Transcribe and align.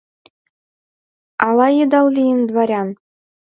Ала 1.45 1.67
Йыдал 1.77 2.07
лийын 2.15 2.41
дворян? 2.49 2.89